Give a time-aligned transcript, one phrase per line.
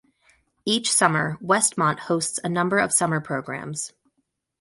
[0.65, 3.93] Each summer, Westmont hosts a number of summer programs.